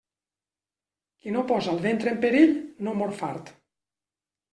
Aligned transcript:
Qui 1.19 1.33
no 1.35 1.43
posa 1.51 1.69
el 1.73 1.81
ventre 1.83 2.13
en 2.13 2.17
perill 2.23 2.55
no 2.87 2.95
mor 3.03 3.13
fart. 3.21 3.53